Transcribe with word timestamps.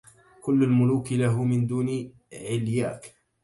كل 0.41 0.63
الملوك 0.63 1.11
له 1.11 1.43
من 1.43 1.67
دونِ 1.67 2.11
علياكِ 2.33 3.15